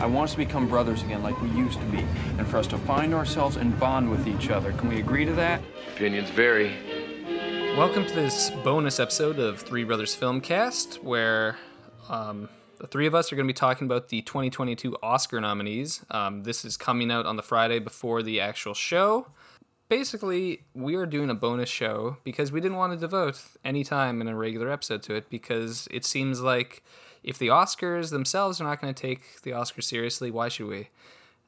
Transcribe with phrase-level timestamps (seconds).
[0.00, 1.98] I want us to become brothers again like we used to be,
[2.38, 4.72] and for us to find ourselves and bond with each other.
[4.74, 5.60] Can we agree to that?
[5.96, 6.72] Opinions vary.
[7.76, 11.56] Welcome to this bonus episode of Three Brothers Filmcast, where
[12.08, 12.48] um,
[12.78, 16.04] the three of us are going to be talking about the 2022 Oscar nominees.
[16.12, 19.26] Um, this is coming out on the Friday before the actual show.
[19.88, 24.20] Basically, we are doing a bonus show because we didn't want to devote any time
[24.20, 26.84] in a regular episode to it because it seems like
[27.22, 30.88] if the Oscars themselves are not going to take the Oscars seriously, why should we?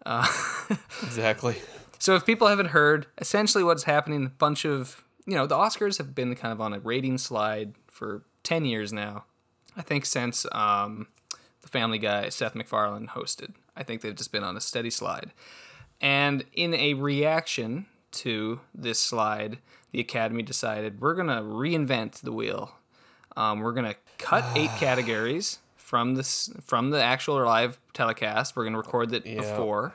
[0.05, 0.27] Uh,
[1.03, 1.57] Exactly.
[1.99, 5.99] so if people haven't heard, essentially what's happening, a bunch of you know, the Oscars
[5.99, 9.25] have been kind of on a rating slide for ten years now.
[9.77, 11.07] I think since um,
[11.63, 13.55] the Family Guy Seth MacFarlane hosted.
[13.77, 15.33] I think they've just been on a steady slide.
[16.01, 19.59] And in a reaction to this slide,
[19.93, 22.73] the Academy decided we're gonna reinvent the wheel.
[23.37, 24.79] Um, we're gonna cut eight ah.
[24.79, 28.55] categories from this from the actual live telecast.
[28.55, 29.95] We're gonna record it before,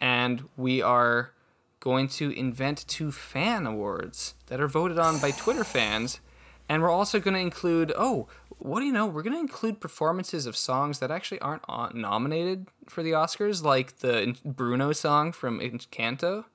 [0.00, 1.32] and we are
[1.80, 6.20] going to invent two fan awards that are voted on by Twitter fans.
[6.66, 9.04] And we're also going to include, oh, what do you know?
[9.04, 11.62] We're going to include performances of songs that actually aren't
[11.94, 16.46] nominated for the Oscars, like the Bruno song from Encanto.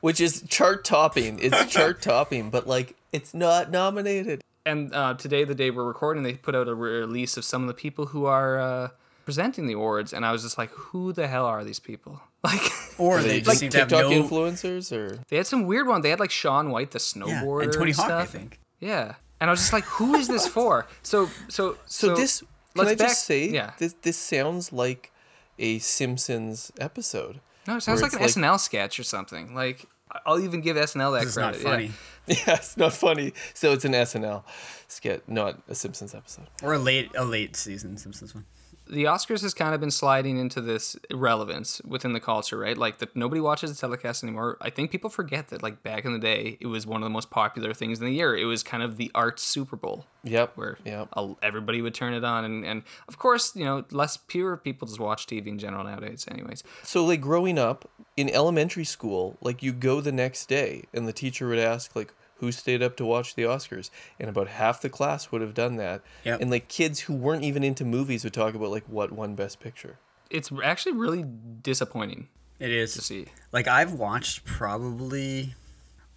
[0.00, 1.38] Which is chart topping.
[1.40, 4.40] It's chart topping, but like it's not nominated.
[4.68, 7.68] And uh, today, the day we're recording, they put out a release of some of
[7.68, 8.88] the people who are uh,
[9.24, 10.12] presenting the awards.
[10.12, 12.20] And I was just like, who the hell are these people?
[12.44, 12.60] Like,
[12.98, 14.22] Or Are they they just like seem to have TikTok no.
[14.22, 16.02] influencers or they had some weird one.
[16.02, 18.22] They had like Shaun White, the Yeah, snowboarder, and Tony Hawk, stuff.
[18.22, 18.60] I think.
[18.78, 22.48] Yeah, and I was just like, "Who is this for?" So, so, so, this can
[22.76, 23.72] let's I back- just say yeah.
[23.78, 25.10] this this sounds like
[25.58, 27.40] a Simpsons episode.
[27.66, 29.52] No, it sounds like an it's like- SNL sketch or something.
[29.52, 29.84] Like,
[30.24, 31.86] I'll even give SNL that This is not credit.
[31.86, 31.90] yeah.
[32.28, 32.40] Funny.
[32.46, 33.32] Yeah, it's not funny.
[33.54, 34.44] So it's an SNL
[34.88, 36.46] skit, not a Simpsons episode.
[36.62, 38.44] Or a late a late season Simpsons one.
[38.90, 42.76] The Oscars has kind of been sliding into this irrelevance within the culture, right?
[42.78, 44.56] Like that nobody watches the telecast anymore.
[44.62, 47.10] I think people forget that, like back in the day, it was one of the
[47.10, 48.34] most popular things in the year.
[48.34, 50.06] It was kind of the arts Super Bowl.
[50.24, 50.52] Yep.
[50.56, 51.10] where Yep.
[51.42, 54.98] everybody would turn it on and, and of course you know less pure people just
[54.98, 59.72] watch tv in general nowadays anyways So like growing up in elementary school, like you
[59.72, 63.34] go the next day and the teacher would ask like who stayed up to watch
[63.34, 66.02] the Oscars and about half the class would have done that.
[66.24, 66.40] Yep.
[66.40, 69.60] And like kids who weren't even into movies would talk about like what won best
[69.60, 69.98] picture.
[70.30, 71.24] it's actually really
[71.62, 72.28] disappointing
[72.58, 75.54] It is to see Like I've watched probably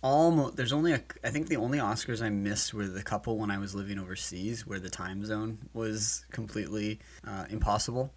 [0.02, 0.58] almost.
[0.58, 1.02] There's only a.
[1.24, 4.66] I think the only Oscars I missed were the couple when I was living overseas,
[4.68, 8.14] where the time zone was completely uh, impossible.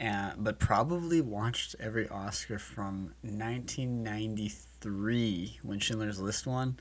[0.00, 6.80] Uh, but probably watched every Oscar from 1993 when Schindler's List won,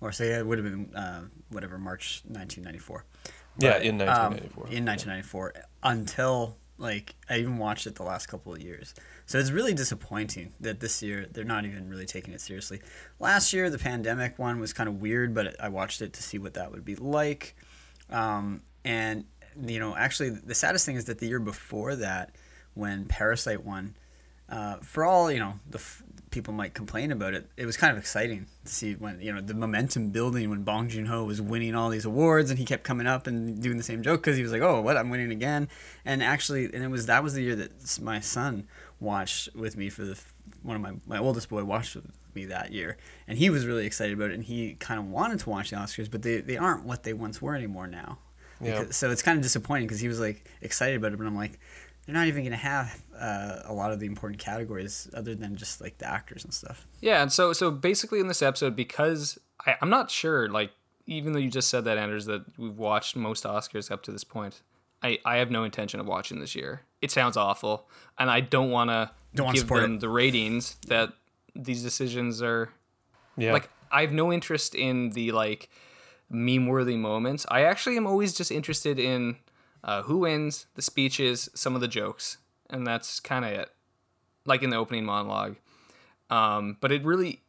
[0.00, 3.04] or say it would have been uh, whatever March 1994.
[3.58, 4.64] Yeah, But, in um, 1994.
[4.70, 8.94] in 1994 until like I even watched it the last couple of years.
[9.26, 12.80] So it's really disappointing that this year they're not even really taking it seriously.
[13.18, 16.38] Last year the pandemic one was kind of weird, but I watched it to see
[16.38, 17.56] what that would be like.
[18.10, 19.24] Um, and
[19.60, 22.30] you know, actually the saddest thing is that the year before that
[22.74, 23.96] when Parasite won
[24.48, 26.02] uh, for all you know the f-
[26.38, 27.48] people might complain about it.
[27.56, 30.88] It was kind of exciting to see when you know the momentum building when Bong
[30.88, 34.02] Joon-ho was winning all these awards and he kept coming up and doing the same
[34.02, 34.96] joke because he was like oh what?
[34.96, 35.68] I'm winning again.
[36.04, 38.68] And actually and it was that was the year that my son
[39.00, 40.16] watched with me for the
[40.62, 42.96] one of my my oldest boy watched with me that year.
[43.26, 45.76] And he was really excited about it and he kind of wanted to watch the
[45.76, 48.18] Oscars but they, they aren't what they once were anymore now.
[48.60, 48.80] Yeah.
[48.80, 51.36] Because- so it's kind of disappointing because he was like excited about it but I'm
[51.36, 51.58] like
[52.08, 55.56] they're not even going to have uh, a lot of the important categories other than
[55.56, 56.86] just like the actors and stuff.
[57.02, 60.70] yeah and so so basically in this episode because I, i'm not sure like
[61.06, 64.24] even though you just said that anders that we've watched most oscars up to this
[64.24, 64.62] point
[65.02, 67.88] i i have no intention of watching this year it sounds awful
[68.18, 70.00] and i don't want to give support them it.
[70.00, 71.12] the ratings that
[71.54, 72.70] these decisions are
[73.36, 73.52] Yeah.
[73.52, 75.70] like I have no interest in the like
[76.30, 77.46] meme worthy moments.
[77.50, 79.36] I actually am always just interested in
[79.84, 82.38] uh, who wins, the speeches, some of the jokes,
[82.70, 83.70] and that's kind of it.
[84.44, 85.56] Like in the opening monologue.
[86.30, 87.40] Um, but it really,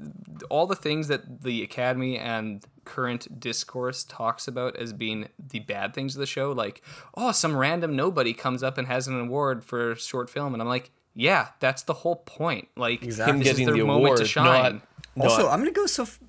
[0.50, 5.94] all the things that the Academy and current discourse talks about as being the bad
[5.94, 6.82] things of the show, like,
[7.16, 10.54] oh, some random nobody comes up and has an award for a short film.
[10.54, 12.70] And I'm like, yeah, that's the whole point.
[12.78, 13.34] Like, Exactly.
[13.34, 14.82] him this is getting their the moment award, to shine.
[15.18, 16.20] not Also, not- I'm gonna go so f-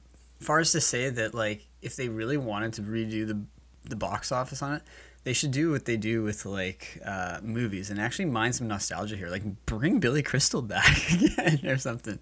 [0.40, 3.40] far as to say that like if they really wanted to redo the
[3.88, 4.82] the box office on it,
[5.24, 9.16] they should do what they do with like uh, movies and actually mine some nostalgia
[9.16, 9.28] here.
[9.28, 12.18] Like bring Billy Crystal back again or something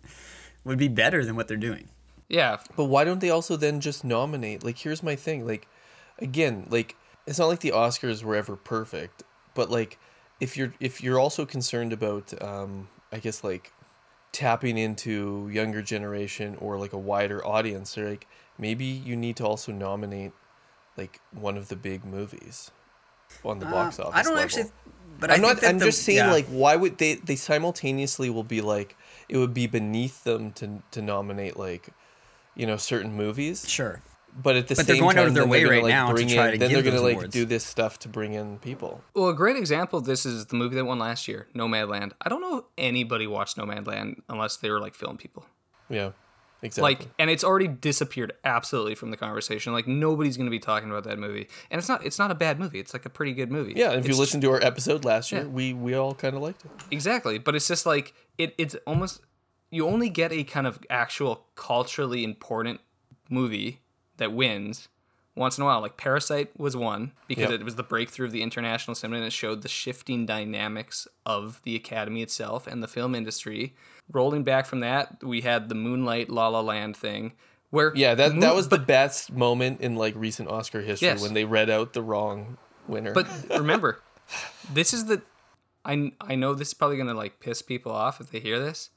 [0.64, 1.88] would be better than what they're doing.
[2.28, 4.64] yeah, But why don't they also then just nominate?
[4.64, 5.46] Like, here's my thing.
[5.46, 5.68] Like,
[6.18, 6.96] again, like
[7.26, 9.22] it's not like the Oscars were ever perfect,
[9.54, 9.98] but like
[10.40, 13.72] if you're if you're also concerned about um, I guess like
[14.32, 18.26] tapping into younger generation or like a wider audience, or like
[18.58, 20.32] maybe you need to also nominate
[20.96, 22.72] like one of the big movies
[23.44, 24.14] on the box Uh, office.
[24.18, 24.44] I don't level.
[24.44, 24.70] actually.
[25.20, 25.58] But I'm I not.
[25.58, 26.30] think I'm the- just saying, yeah.
[26.32, 27.14] like, why would they?
[27.14, 28.96] They simultaneously will be like,
[29.28, 31.88] it would be beneath them to to nominate like,
[32.54, 33.68] you know, certain movies.
[33.68, 34.00] sure.
[34.40, 35.88] But at the But they're same going out time, of their way they're gonna, right
[35.88, 37.32] now to bring try in, to then give they're gonna like awards.
[37.32, 39.02] do this stuff to bring in people.
[39.14, 42.12] Well, a great example of this is the movie that won last year, Nomadland.
[42.20, 45.44] I don't know if anybody watched Nomadland unless they were like film people.
[45.88, 46.10] Yeah,
[46.62, 46.82] exactly.
[46.94, 49.72] Like, and it's already disappeared absolutely from the conversation.
[49.72, 52.04] Like, nobody's going to be talking about that movie, and it's not.
[52.04, 52.78] It's not a bad movie.
[52.80, 53.74] It's like a pretty good movie.
[53.76, 55.46] yeah, if you It's listen to our episode last year, Yeah.
[55.48, 56.70] we we all kind of liked it.
[56.90, 58.54] Exactly, but it's just like it.
[58.58, 59.20] It's almost
[59.70, 62.80] you only get a kind of actual culturally important
[63.30, 63.80] movie
[64.16, 64.88] that wins
[65.36, 65.80] once in a while.
[65.80, 67.60] Like Parasite was one because Yep.
[67.60, 71.60] it was the breakthrough of the international cinema and it showed the shifting dynamics of
[71.62, 73.74] the Academy itself and the film industry.
[74.12, 77.32] Rolling back from that, we had the Moonlight La La Land thing.
[77.70, 81.20] Where Yeah, that that Moon- was the best moment in like recent Oscar history Yes.
[81.22, 82.56] when they read out the wrong
[82.86, 83.12] winner.
[83.12, 84.00] But remember,
[84.72, 85.20] this is the.
[85.84, 88.90] I I know this is probably gonna like piss people off if they hear this.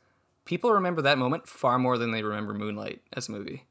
[0.45, 3.65] People remember that moment far more than they remember Moonlight as a movie,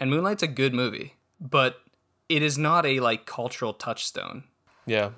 [0.00, 1.80] and Moonlight's a good movie, but
[2.28, 4.44] it is not a like cultural touchstone.
[4.86, 5.10] Yeah.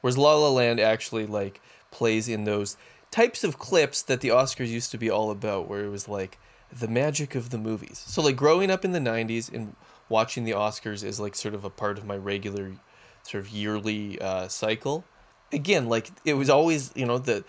[0.00, 1.60] Whereas La La Land actually like
[1.92, 2.76] plays in those
[3.14, 6.38] types of clips that the Oscars used to be all about, where it was like
[6.80, 8.02] the magic of the movies.
[8.06, 9.76] So like growing up in the '90s and
[10.08, 12.72] watching the Oscars is like sort of a part of my regular
[13.22, 15.04] sort of yearly uh, cycle.
[15.52, 17.44] Again, like it was always you know the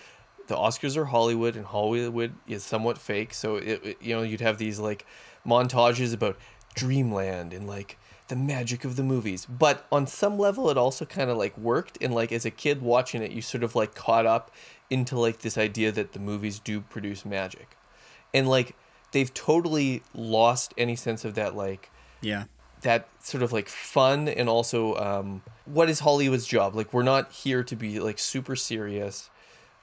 [0.48, 3.34] the Oscars are Hollywood and Hollywood is somewhat fake.
[3.34, 5.06] So it, it- you know you'd have these like
[5.46, 6.38] montages about
[6.76, 7.98] dreamland and like
[8.28, 9.46] the magic of the movies.
[9.46, 11.98] But on some level, it also kind of like worked.
[12.02, 14.52] And like as a kid watching it, you sort of like caught up
[14.90, 17.78] into like this idea that the movies do produce magic,
[18.34, 18.76] and like
[19.12, 21.90] they've totally lost any sense of that like
[22.22, 22.46] Yeah.
[22.82, 26.76] that sort of like fun and also um, what is Hollywood's job?
[26.76, 29.30] Like we're not here to be like super serious.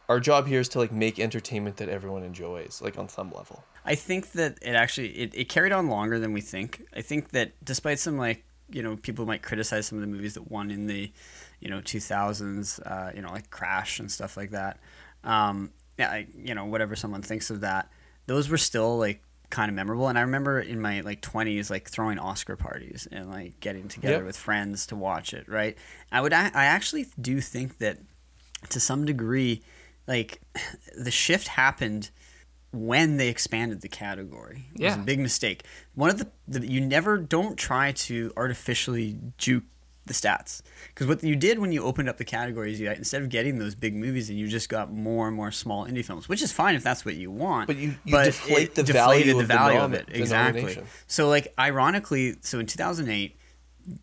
[0.08, 3.64] Our job here is to like make entertainment that everyone enjoys, like on some level.
[3.84, 6.82] I think that it actually it, it carried on longer than we think.
[6.94, 8.44] I think that despite some like
[8.74, 11.10] you know people might criticize some of the movies that won in the
[11.60, 14.78] you know 2000s, uh, you know like Crash and stuff like that.
[15.24, 17.90] Um, yeah, I, you know whatever someone thinks of that,
[18.26, 20.08] those were still like kind of memorable.
[20.08, 24.16] And I remember in my like 20s like throwing Oscar parties and like getting together
[24.16, 24.24] Yep.
[24.24, 25.46] with friends to watch it.
[25.48, 25.76] Right.
[26.10, 27.98] I would I I actually do think that
[28.70, 29.62] to some degree
[30.06, 30.40] like
[30.96, 32.10] the shift happened
[32.72, 34.64] when they expanded the category.
[34.74, 35.02] It was a Yeah.
[35.04, 35.64] big mistake.
[35.94, 39.64] One of the, the you never don't try to artificially juke
[40.04, 43.28] the stats because what you did when you opened up the categories, you instead of
[43.28, 46.42] getting those big movies, and you just got more and more small indie films, which
[46.42, 47.68] is fine if that's what you want.
[47.68, 50.78] But you- you but deflate the deflated value the of the value of it exactly.
[51.06, 53.36] So like ironically, so in 2008,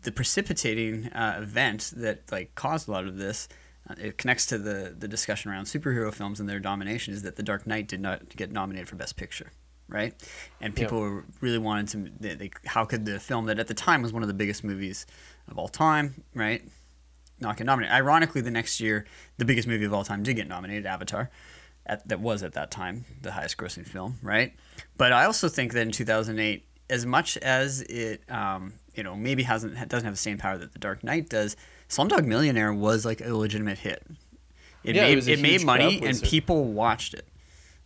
[0.02, 3.48] the precipitating uh, event that like caused a lot of this.
[3.90, 7.36] Uh, it connects to the the discussion around superhero films and their domination is that
[7.36, 9.50] The Dark Knight did not get nominated for Best Picture,
[9.88, 10.14] right?
[10.60, 12.10] And people were really wanted to.
[12.20, 14.62] They, they, how could the film that at the time was one of the biggest
[14.62, 15.06] movies
[15.48, 16.62] of all time, right,
[17.40, 17.94] not get nominated?
[17.94, 19.06] Ironically, the next year,
[19.38, 21.30] the biggest movie of all time did get nominated, Avatar.
[21.86, 24.54] At, that was at that time the highest grossing film, right?
[24.96, 29.42] But I also think that in 2008, as much as it, um, you know, maybe
[29.44, 31.56] hasn't doesn't have the same power that The Dark Knight does,
[31.88, 34.04] Slumdog Millionaire was like a legitimate hit.
[34.84, 37.26] It Yeah, it made a it, made money and people watched it.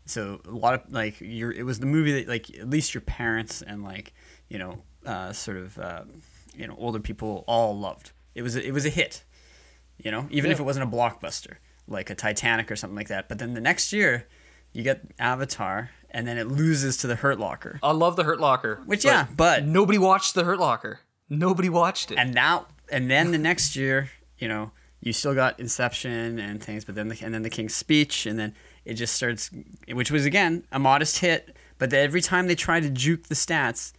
[0.06, 3.00] So a lot of like your it was the movie that like at least your
[3.02, 4.12] parents and like
[4.48, 6.02] you know uh, sort of uh,
[6.54, 8.12] you know older people all loved.
[8.34, 9.22] It was a, it was a hit,
[9.96, 11.56] you know, even if it wasn't a blockbuster
[11.86, 13.28] like a Titanic or something like that.
[13.28, 14.26] But then the next year,
[14.74, 18.40] you get Avatar, and then it loses to the Hurt Locker, I love the Hurt
[18.40, 21.00] Locker, which yeah, but nobody watched the Hurt Locker.
[21.30, 22.18] Nobody watched it.
[22.18, 26.84] and now and then the next year, you know, you still got Inception and things,
[26.84, 28.54] but then the, and then the King's Speech, and then
[28.84, 29.50] it just starts,
[29.90, 33.34] which was again a modest hit, but then every time they try to juke the
[33.34, 33.92] stats,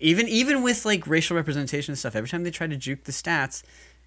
[0.00, 3.12] even even with like racial representation and stuff, every time they try to juke the
[3.12, 3.62] stats,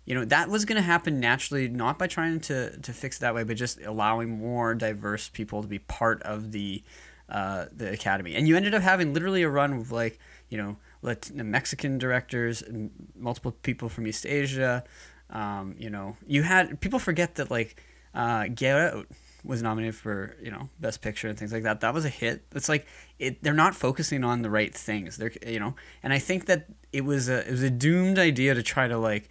[0.08, 3.20] you know that was going to happen naturally, not by trying to to fix it
[3.20, 6.82] that way, but just allowing more diverse people to be part of the
[7.28, 8.34] uh, the academy.
[8.34, 12.62] And you ended up having literally a run of like you know Lat- Mexican directors,
[12.62, 14.86] and multiple people from East Asia.
[15.30, 17.84] Um, you know, you had people forget that like
[18.16, 19.08] uh, Get Out
[19.44, 21.82] was nominated for you know Best Picture and things like that.
[21.82, 22.46] That was a hit.
[22.56, 22.88] It's like
[23.20, 25.18] it, they're not focusing on the right things.
[25.18, 28.54] They're you know, and I think that it was a it was a doomed idea
[28.54, 29.28] to try to like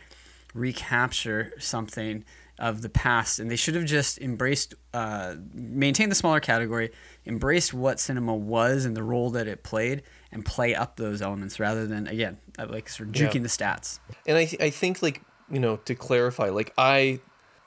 [0.57, 2.25] recapture something
[2.59, 6.91] of the past, and they should have just embraced, uh, maintained the smaller category,
[7.27, 11.61] embraced what cinema was and the role that it played, and play up those elements
[11.61, 13.29] rather than again uh, like sort of Yeah.
[13.29, 13.99] juking the stats.
[14.27, 15.21] And I, th- I think like
[15.51, 17.21] you know to clarify, like I,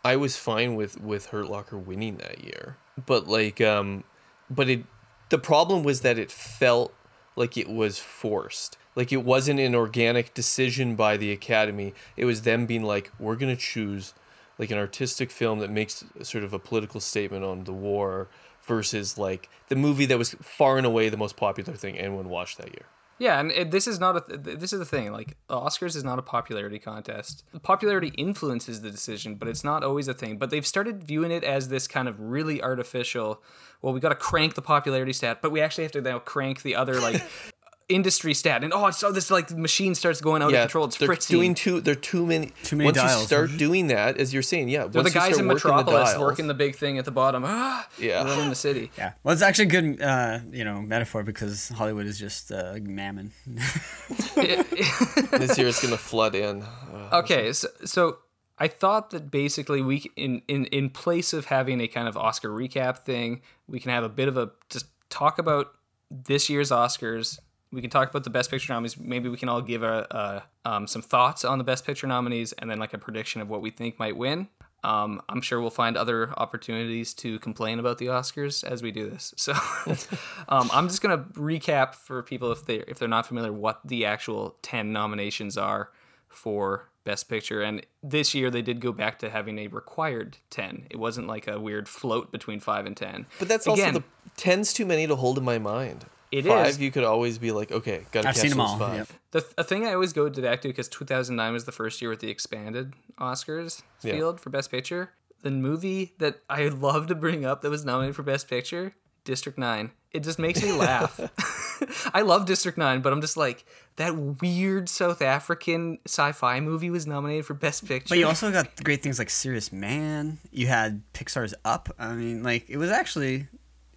[0.03, 4.03] I was fine with with Hurt Locker winning that year, but like um,
[4.50, 4.86] but it,
[5.29, 6.96] the problem was that it felt
[7.36, 8.77] like it was forced.
[8.99, 11.93] Like it wasn't an organic decision by the Academy.
[12.17, 14.13] It was them being like, we're gonna choose
[14.57, 18.27] like an artistic film that makes sort of a political statement on the war
[18.63, 22.57] versus like the movie that was far and away the most popular thing anyone watched
[22.57, 22.85] that year.
[23.19, 24.21] Yeah, and it, this is not a.
[24.37, 25.11] th- This is the thing.
[25.11, 27.43] Like Oscars is not a popularity contest.
[27.63, 30.37] Popularity influences the decision, but it's not always a thing.
[30.37, 33.41] But they've started viewing it as this kind of really artificial.
[33.81, 36.61] Well, we got to crank the popularity stat, but we actually have to now crank
[36.63, 37.21] the other like
[37.89, 38.63] industry stat.
[38.63, 40.86] And oh, so this like machine starts going out of control.
[40.86, 41.36] It's they're fritzing.
[41.36, 41.81] doing too.
[41.81, 42.51] They're too many.
[42.63, 43.22] Too many once dials.
[43.22, 44.88] you start doing that, as you're saying, yeah.
[44.88, 47.43] They're the guys in working the Metropolis dials- working the big thing at the bottom.
[47.46, 48.24] Ah, Yeah.
[48.24, 48.91] running the city.
[48.98, 52.77] Yeah, well, it's actually a good uh, you know metaphor because Hollywood is just uh,
[52.81, 53.31] mammon.
[54.36, 56.62] this year it's gonna flood in.
[56.63, 58.17] Uh, Okay, so, so
[58.58, 62.50] I thought that basically we in in in place of having a kind of Oscar
[62.50, 65.74] recap thing, we can have a bit of a just talk about
[66.12, 67.39] this year's Oscars.
[67.71, 68.97] We can talk about the Best Picture nominees.
[68.97, 72.51] Maybe we can all give a, a um, some thoughts on the Best Picture nominees,
[72.53, 74.47] and then like a prediction of what we think might win.
[74.83, 79.09] Um, I'm sure we'll find other opportunities to complain about the Oscars as we do
[79.09, 79.33] this.
[79.39, 79.53] So
[80.49, 84.05] um, I'm just gonna recap for people if they if they're not familiar what the
[84.05, 85.91] actual ten nominations are
[86.27, 87.61] for Best Picture.
[87.61, 90.85] And this year they did go back to having a required ten.
[90.89, 93.25] It wasn't like a weird float between five and ten.
[93.39, 94.05] but that's Again, also the
[94.38, 96.05] ten's too many to hold in my mind.
[96.31, 96.79] It Five, is.
[96.79, 98.77] you could always be like, okay, gotta I've catch seen them those all.
[98.79, 98.98] five.
[98.98, 99.07] Yep.
[99.31, 102.09] The a thing I always go to back to because 2009 was the first year
[102.12, 104.13] with the expanded Oscars Yeah.
[104.13, 105.12] field for Best Picture.
[105.41, 108.93] The movie that I love to bring up that was nominated for Best Picture,
[109.24, 109.91] District 9.
[110.12, 111.19] It just makes me laugh.
[112.13, 117.07] I love District 9, but I'm just like that weird South African sci-fi movie was
[117.07, 118.09] nominated for Best Picture.
[118.09, 120.38] But you also got great things like Serious Man.
[120.51, 121.89] You had Pixar's Up.
[121.98, 123.48] I mean, like it was actually,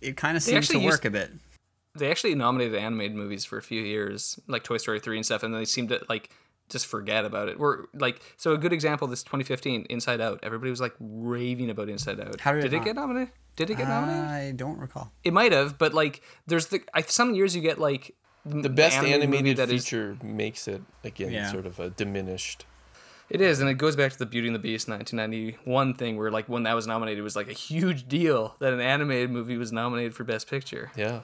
[0.00, 1.30] it kind of seemed to work used- a bit.
[1.94, 5.42] They actually nominated animated movies for a few years, like Toy Story 3 and stuff,
[5.42, 6.30] and then they seemed to like
[6.68, 7.58] just forget about it.
[7.58, 10.40] We're like so a good example this 2015 Inside Out.
[10.42, 12.40] Everybody was like raving about Inside Out.
[12.40, 13.32] How did it it get nominated?
[13.56, 14.24] Did it get nominated?
[14.24, 15.12] I don't recall.
[15.24, 18.14] It might have, but like there's the I, some years you get like
[18.46, 21.50] The best animated, movie that is feature makes it again Yeah.
[21.50, 22.64] sort of a diminished.
[23.28, 26.30] It is, and it goes back to the Beauty and the Beast 1991 thing, where
[26.30, 29.56] like when that was nominated, it was like a huge deal that an animated movie
[29.56, 30.90] was nominated for Best Picture.
[30.96, 31.20] Yeah.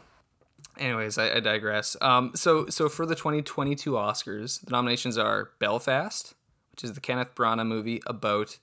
[0.78, 1.96] Anyways, I, I digress.
[2.00, 6.34] Um, so so for the 2022 Oscars, the nominations are Belfast,
[6.72, 8.58] which is the Kenneth Branagh movie about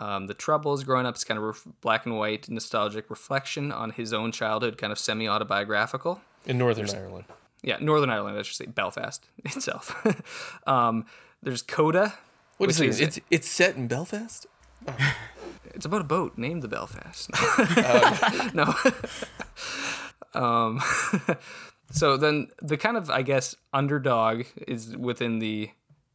[0.00, 1.14] um, the troubles growing up.
[1.14, 4.98] It's kind of ref- black and white, nostalgic reflection on his own childhood, kind of
[4.98, 6.20] semi autobiographical.
[6.46, 7.24] In Northern Ireland.
[7.62, 8.38] Yeah, Northern Ireland.
[8.38, 9.94] I should say Belfast itself.
[10.66, 11.06] um,
[11.42, 12.14] there's Coda.
[12.56, 13.00] What is it?
[13.00, 14.46] It's it's set in Belfast.
[15.74, 17.30] It's about a boat named the Belfast.
[18.54, 18.74] no.
[20.34, 20.80] Um,
[21.90, 25.70] so then the kind of I guess underdog is within the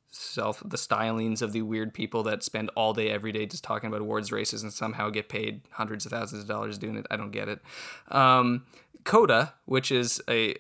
[0.09, 3.87] self the stylings of the weird people that spend all day every day just talking
[3.87, 7.05] about awards races and somehow get paid hundreds of thousands of dollars doing it.
[7.11, 7.61] I don't get it.
[8.09, 8.65] Um,
[9.03, 10.55] CODA, which is a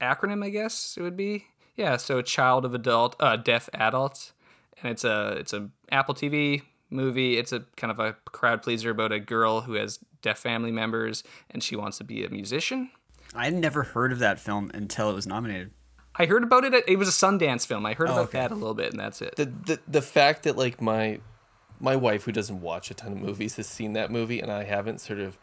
[0.00, 1.46] acronym, I guess it would be.
[1.76, 4.32] Yeah, so child of adult, uh, deaf adults,
[4.82, 7.36] and it's a it's a Apple TV movie.
[7.36, 11.22] It's a kind of a crowd pleaser about a girl who has deaf family members
[11.50, 12.90] and she wants to be a musician.
[13.34, 15.70] I had never heard of that film until it was nominated.
[16.16, 16.84] I heard about it.
[16.88, 17.84] It was a Sundance film.
[17.84, 18.38] I heard oh, about okay.
[18.38, 19.34] that a little bit, and that's it.
[19.36, 21.20] The, the the fact that like my
[21.80, 24.62] my wife who doesn't watch a ton of movies has seen that movie and I
[24.62, 25.36] haven't sort of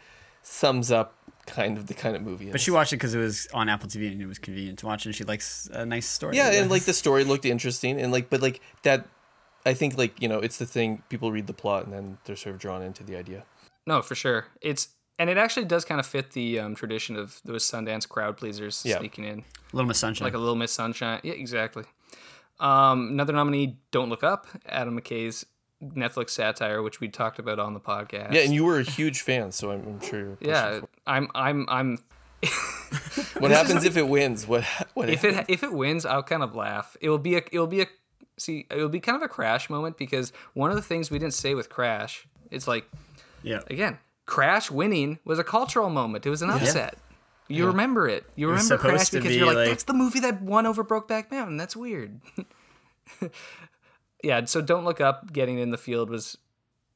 [0.44, 2.46] sums up kind of the kind of movie.
[2.46, 2.62] But is.
[2.62, 5.06] she watched it because it was on Apple TV and it was convenient to watch,
[5.06, 6.38] and she likes a nice story.
[6.38, 9.08] Yeah, and like the story looked interesting, and like, but like that,
[9.66, 12.36] I think like you know, it's the thing people read the plot and then they're
[12.36, 13.44] sort of drawn into the idea.
[13.88, 14.46] No, for sure.
[14.62, 18.38] It's and it actually does kind of fit the um, tradition of those Sundance crowd
[18.38, 18.98] pleasers Yeah.
[19.00, 20.26] sneaking in, A Little Miss Sunshine.
[20.26, 21.20] like a Little Miss Sunshine.
[21.24, 21.84] Yeah, exactly.
[22.60, 25.46] Um, another nominee, Don't Look Up, Adam McKay's
[25.84, 28.34] Netflix satire, which we talked about on the podcast.
[28.34, 30.20] Yeah, and you were a huge fan, so I'm, I'm sure.
[30.20, 31.98] You're yeah, for I'm, I'm, I'm.
[33.40, 34.46] What happens if it wins?
[34.48, 35.10] What what?
[35.10, 36.96] If it if it wins, I'll kind of laugh.
[37.02, 37.88] It will be a, it will be a,
[38.38, 41.18] see, it will be kind of a crash moment because one of the things we
[41.18, 42.86] didn't say with Crash, it's like
[43.44, 43.60] yeah.
[43.70, 46.26] again, Crash winning was a cultural moment.
[46.26, 46.98] It was an upset.
[47.48, 48.24] You remember it.
[48.36, 50.84] You was remember Crash because be you're like, like- that's the movie that won over
[50.84, 51.58] Brokeback Mountain.
[51.58, 52.22] That's weird.
[54.24, 56.38] yeah, so Don't Look Up getting in the field was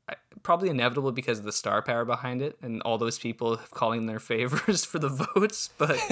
[0.07, 4.05] uh, probably inevitable because of the star power behind it and all those people calling
[4.05, 5.69] their favors for the votes.
[5.77, 5.97] But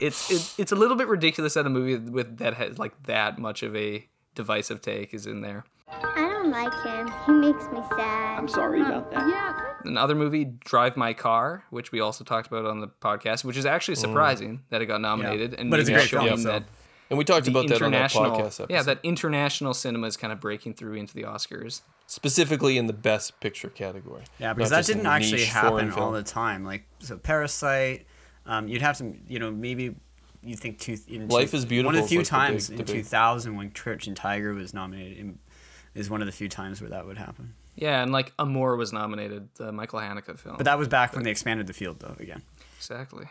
[0.00, 3.38] it's it, it's a little bit ridiculous that a movie with that has like that
[3.38, 5.64] much of a divisive take is in there.
[5.88, 7.12] I don't like him.
[7.26, 8.38] He makes me sad.
[8.38, 9.28] I'm sorry about that.
[9.86, 13.66] Another movie, Drive My Car, which we also talked about on the podcast, which is
[13.66, 16.64] actually surprising that it got nominated and But it's a great film, showing so- that
[17.10, 18.70] And we talked the about that on that podcast episode.
[18.70, 21.82] yeah that international cinema is kind of breaking through into the Oscars.
[22.06, 24.22] specifically in the best picture category.
[24.38, 26.14] Yeah, because that didn't actually happen foreign all film.
[26.14, 26.64] the time.
[26.64, 28.06] Like so, Parasite.
[28.46, 29.94] Um, you'd have to, you know, maybe
[30.42, 30.96] you think two.
[31.08, 33.54] In Life two- is Beautiful One of the few like the times big in 2000
[33.56, 35.38] when Crouching Tiger was nominated in,
[35.94, 37.54] is one of the few times where that would happen.
[37.74, 40.56] Yeah, and like Amour was nominated, the Michael Haneke film.
[40.56, 42.14] But that was back when they expanded the field, though.
[42.20, 42.42] Again,
[42.76, 43.26] Exactly.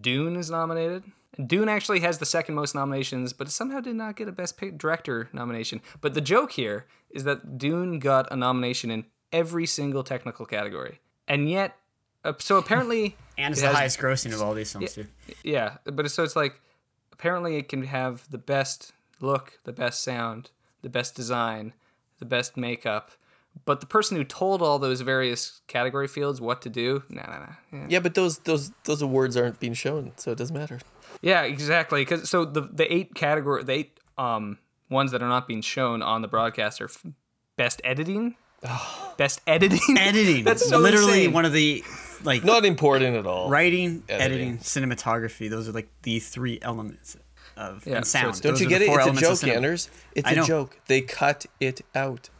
[0.00, 1.04] Dune is nominated.
[1.46, 4.58] Dune actually has the second most nominations, but it somehow did not get a Best
[4.78, 5.80] Director nomination.
[6.00, 10.98] But the joke here is that Dune got a nomination in every single technical category,
[11.28, 11.76] and yet,
[12.24, 15.06] uh, so apparently, and it's it the has- highest grossing of all these films too.
[15.44, 16.60] Yeah, but so it's like
[17.12, 20.50] apparently it can have the best look, the best sound,
[20.82, 21.74] the best design,
[22.18, 23.12] the best makeup.
[23.64, 27.38] But the person who told all those various category fields what to do, nah, nah,
[27.38, 27.46] nah.
[27.72, 30.78] Yeah, Yeah, but those those those awards aren't being shown, so it doesn't matter.
[31.22, 32.02] yeah exactly.
[32.02, 34.58] Because so the the eight category, the eight um
[34.90, 37.04] ones that are not being shown on the broadcast are f-
[37.56, 38.36] best editing,
[39.16, 40.44] best editing, Editing.
[40.44, 41.32] That's so literally insane.
[41.32, 41.82] one of the
[42.24, 43.48] like Not important at all.
[43.48, 44.58] writing, Editing.
[44.58, 45.48] editing, cinematography.
[45.50, 47.16] Those are like the three elements
[47.56, 48.26] of Yeah, and so sound.
[48.28, 48.88] it's- Don't Those you get it?
[48.90, 49.56] It's a joke, cinema.
[49.56, 49.90] Anders.
[50.14, 50.44] It's I a know.
[50.44, 50.78] joke.
[50.86, 52.30] They cut it out.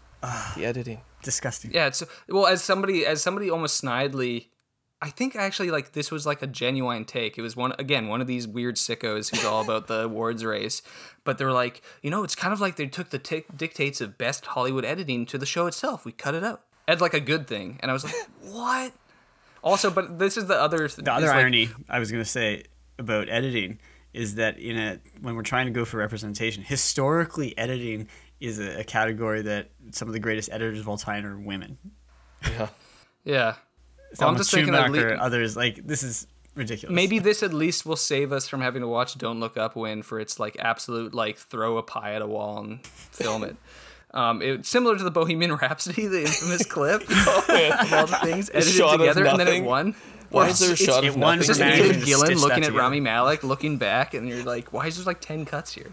[0.56, 1.00] The editing.
[1.22, 1.72] Disgusting.
[1.72, 4.46] Yeah, it's well as somebody as somebody almost snidely
[5.02, 7.36] I think actually like this was like a genuine take.
[7.36, 10.80] It was one again, one of these weird sickos who's all about the awards race.
[11.24, 14.16] But they're like, you know, it's kind of like they took the tic dictates of
[14.16, 16.04] best Hollywood editing to the show itself.
[16.04, 16.62] We cut it out.
[16.88, 17.78] It's like a good thing.
[17.80, 18.92] And I was like, what?
[19.62, 22.64] Also, but this is the other The other irony I was going to say
[22.98, 23.78] about editing
[24.14, 28.08] is that in a when we're trying to go for representation, historically editing
[28.40, 31.78] is a, a category that some of the greatest editors of all time are women.
[32.42, 32.68] Yeah.
[33.24, 33.54] Yeah.
[34.20, 36.94] Well, I'm just thinking at Schoonmaker, lea- others like this is ridiculous.
[36.94, 40.02] maybe this at least will save us from having to watch Don't Look Up win
[40.02, 43.56] for its like absolute like throw a pie at a wall and film it.
[44.14, 48.72] Um, it's similar to the Bohemian Rhapsody, the infamous clip of all the things edited
[48.72, 49.94] shot together and then it won.
[50.30, 51.48] Why is there a It's- shot it of won It's nothing?
[51.48, 52.78] just Imagine David to Gillen looking at together.
[52.78, 55.92] Rami Malek, looking back, and you're like, why is there like ten cuts here?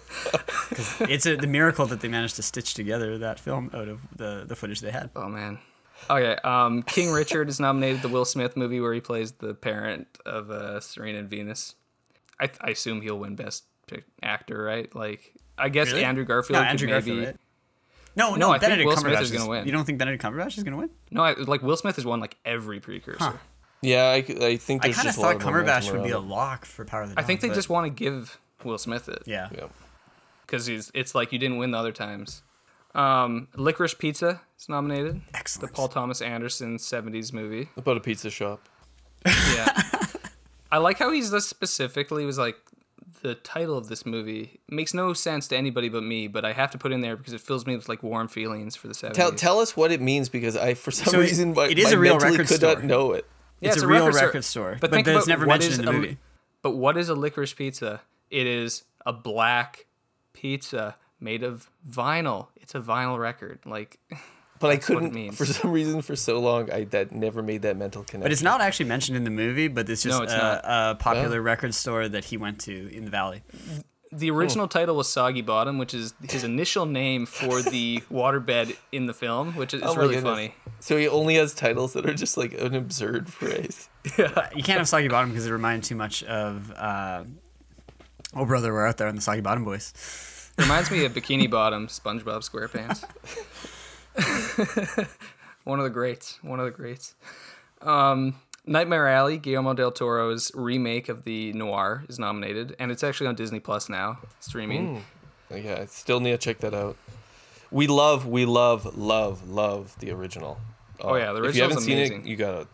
[1.00, 4.44] it's a, the miracle that they managed to stitch together that film out of the,
[4.46, 5.10] the footage they had.
[5.16, 5.58] Oh man.
[6.10, 10.08] Okay, um, King Richard is nominated the Will Smith movie where he plays the parent
[10.26, 11.76] of uh, Serena and Venus.
[12.40, 13.64] I, I assume he'll win Best
[14.22, 14.92] Actor, right?
[14.96, 16.04] Like, I guess Really?
[16.04, 16.94] Andrew Garfield No, could Andrew maybe.
[17.10, 17.36] Garfield, right?
[18.16, 19.66] No, No, no, I think Benedict Will Smith Cumberbatch is gonna win.
[19.66, 20.90] You don't think Benedict Cumberbatch is going to win?
[21.10, 23.38] No, I, like Will Smith has won like every precursor.
[23.80, 26.18] Yeah, I, I think I kind of just a lot thought Cumberbatch would be a
[26.18, 29.08] lock for Power of the I think they but- just want to give Will Smith
[29.08, 29.22] it.
[29.26, 29.48] yeah.
[29.50, 29.70] it.
[30.42, 30.46] Yeah.
[30.46, 32.42] because it's like you didn't win the other times.
[32.94, 35.22] Um, Licorice Pizza is nominated.
[35.32, 35.70] Excellent.
[35.70, 37.68] The Paul Thomas Anderson '70s movie.
[37.76, 38.68] About a pizza shop.
[39.24, 39.82] Yeah,
[40.72, 42.56] I like how he's just specifically was like
[43.22, 46.70] the title of this movie makes no sense to anybody but me, but I have
[46.72, 49.12] to put in there because it fills me with like warm feelings for the '70s.
[49.14, 51.78] Tell, tell us what it means because I, for some So it- reason, my, it
[51.78, 52.74] is my a real mentally record could store.
[52.74, 53.24] not know it.
[53.60, 55.78] Yeah, it's, a, real record record, store, but, think it's about never what mentioned is
[55.78, 56.18] in the a- movie.
[56.62, 58.00] But what is a licorice pizza?
[58.28, 59.86] It is a black
[60.32, 62.48] pizza made of vinyl.
[62.60, 63.60] It's a vinyl record.
[63.64, 63.98] Like,
[64.60, 65.36] But I That's what it couldn't, means.
[65.36, 68.20] for some reason, for so long, I that never made that mental connection.
[68.22, 70.60] But it's not actually mentioned in the movie, but it's just No, it's a,
[70.92, 73.42] a popular record store that he went to in the valley.
[74.12, 79.06] the original title was Soggy Bottom, which is his initial name for the waterbed in
[79.06, 80.32] the film, which is Oh really goodness.
[80.32, 80.54] funny.
[80.78, 83.88] So he only has titles that are just like an absurd phrase.
[84.16, 84.48] yeah.
[84.54, 87.24] You can't have Soggy Bottom because it reminds too much of uh,
[88.34, 89.92] Oh Brother, We're Out There and the Soggy Bottom Boys.
[90.56, 93.04] Reminds me of Bikini Bottom, SpongeBob SquarePants.
[95.64, 96.38] one of the greats.
[96.40, 97.14] One of the greats.
[97.82, 103.26] Um, Nightmare Alley, Guillermo del Toro's remake of the noir, is nominated, and it's actually
[103.26, 105.04] on Disney Plus now, streaming.
[105.54, 106.96] Yeah, I still need to check that out.
[107.70, 110.58] We love, we love, love, love the original.
[111.02, 112.66] Oh, yeah, the If you haven't seen it, you gotta.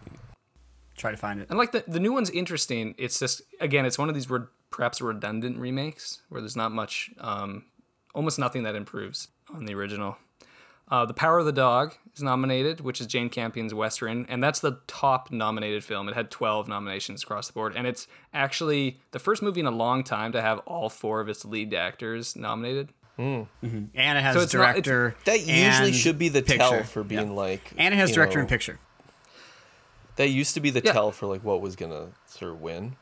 [0.97, 1.49] Try to find it.
[1.49, 2.97] And like the the new one's interesting.
[2.99, 7.11] It's just again, it's one of these re- perhaps redundant remakes where there's not much,
[7.19, 7.65] um,
[8.15, 10.17] almost nothing that improves on the original.
[10.91, 14.61] Uh, the Power of the Dog is nominated, which is Jane Campion's western, and that's
[14.61, 16.09] the top nominated film.
[16.09, 19.71] It had 12 nominations across the board, and it's actually the first movie in a
[19.71, 22.89] long time to have all four of its lead actors nominated.
[23.19, 23.49] Mhm.
[23.63, 25.15] And it has So it's not- it's- director.
[25.27, 27.35] That usually and should be the tell for being Yeah.
[27.37, 27.73] like.
[27.77, 28.79] And it has director know, and picture.
[30.17, 30.93] That used to be the Yeah.
[30.93, 32.97] tell for like what was gonna sort of win,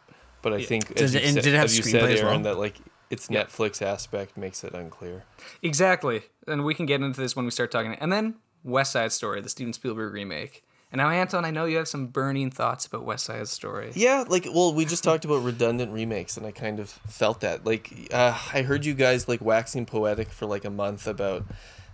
[0.47, 1.91] but I think Does as you it- and said, did it have as you screenplay
[1.91, 2.31] said, as well?
[2.31, 2.77] Aaron, that like
[3.11, 5.25] its Netflix aspect makes it unclear.
[5.61, 6.23] Exactly.
[6.47, 7.95] And we can get into this when we start talking.
[7.95, 10.63] And then West Side Story, the Steven Spielberg remake.
[10.93, 13.91] And now, Anton, I know you have some burning thoughts about West Side Story.
[13.97, 17.67] Yeah, like well, we just talked about redundant remakes, and I kind of felt that.
[17.67, 21.45] Like, uh, I heard you guys like waxing poetic for like a month about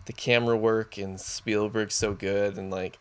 [0.05, 2.99] the camera work and Spielberg's so good, and like,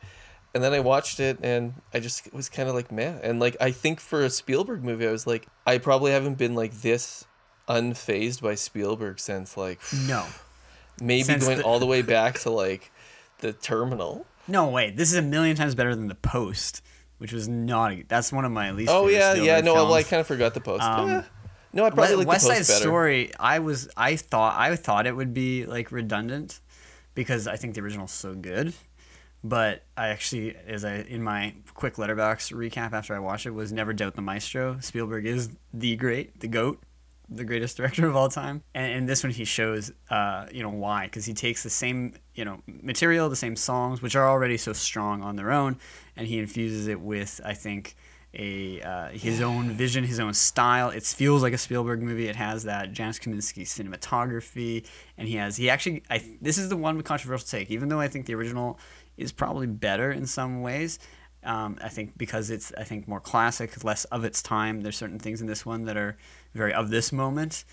[0.53, 3.17] and then I watched it, and I just was kind of like meh.
[3.23, 6.55] And like, I think for a Spielberg movie, I was like, I probably haven't been
[6.55, 7.25] like this
[7.69, 10.25] unfazed by Spielberg since like No.
[11.01, 12.91] maybe Since going the- all the way back to like
[13.39, 14.25] the Terminal.
[14.47, 14.91] No way.
[14.91, 16.81] This is a million times better than The Post,
[17.19, 17.91] which was not.
[17.93, 18.91] A, that's one of my least.
[18.91, 19.57] Oh yeah, yeah.
[19.59, 20.83] Spielberg No, well, I kind of forgot the post.
[20.83, 21.23] Um, yeah.
[21.73, 22.81] No, I probably like West the Side post better.
[22.81, 23.31] Story.
[23.39, 23.87] I was.
[23.95, 24.59] I thought.
[24.59, 26.59] I thought it would be like redundant,
[27.15, 28.73] because I think the original's so good.
[29.43, 33.71] But I actually, as I in my quick Letterboxd recap after I watched it, was
[33.71, 34.77] never doubt the maestro.
[34.81, 36.79] Spielberg is the great, the goat,
[37.27, 38.61] the greatest director of all time.
[38.75, 41.05] And in this one, he shows, uh, you know, why?
[41.05, 44.73] Because he takes the same, you know, material, the same songs, which are already so
[44.73, 45.77] strong on their own,
[46.15, 47.95] and he infuses it with, I think,
[48.33, 50.89] a uh, his own vision, his own style.
[50.89, 52.27] It feels like a Spielberg movie.
[52.27, 56.03] It has that Janusz Kaminski cinematography, and he has he actually.
[56.09, 58.79] I this is the one with controversial take, even though I think the original
[59.17, 60.99] is probably better in some ways.
[61.43, 64.81] Um, I think because it's I think more classic, less of its time.
[64.81, 66.17] There's certain things in this one that are
[66.53, 67.65] very of this moment.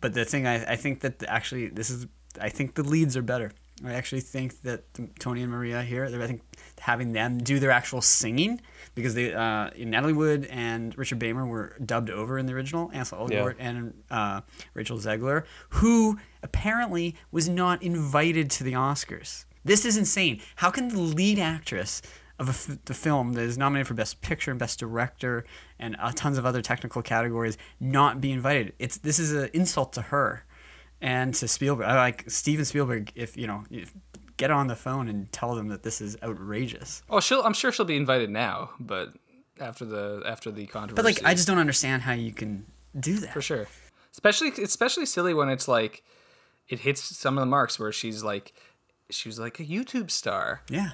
[0.00, 2.06] But the thing I, I think that actually this is
[2.40, 3.52] I think the leads are better.
[3.84, 4.84] I actually think that
[5.18, 6.42] Tony and Maria here, I think
[6.78, 8.60] having them do their actual singing
[8.94, 13.26] because they uh, Natalie Wood and Richard Beymer were dubbed over in the original, Ansel
[13.28, 14.42] Elgort and uh,
[14.74, 19.46] Rachel Zegler, who apparently was not invited to the Oscars.
[19.64, 20.40] This is insane.
[20.56, 22.02] How can the lead actress
[22.38, 25.44] of a f- the film that is nominated for Best Picture and Best Director
[25.78, 28.72] and uh, tons of other technical categories not be invited?
[28.78, 30.44] It's this is an insult to her
[31.00, 31.86] and to Spielberg.
[31.86, 33.92] I Like Steven Spielberg, if you know, if,
[34.36, 37.02] get on the phone and tell them that this is outrageous.
[37.08, 37.42] Oh, she'll.
[37.42, 39.12] I'm sure she'll be invited now, but
[39.60, 40.96] after the after the controversy.
[40.96, 42.66] But like, I just don't understand how you can
[42.98, 43.32] do that.
[43.32, 43.68] for sure.
[44.12, 46.02] Especially especially silly when it's like
[46.68, 48.52] it hits some of the marks where she's like
[49.12, 50.90] she was like a YouTube star Yeah,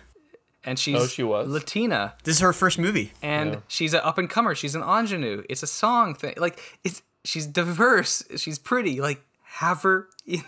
[0.65, 1.49] and she's Oh, she was?
[1.49, 3.13] Latina this is her first movie.
[3.23, 3.61] and Yeah.
[3.69, 4.55] she's an up and comer.
[4.55, 5.43] She's an ingenue.
[5.49, 6.35] It's a song thing.
[6.37, 8.23] Like it's she's diverse.
[8.37, 9.01] She's pretty.
[9.01, 9.23] Like
[9.61, 10.43] have her in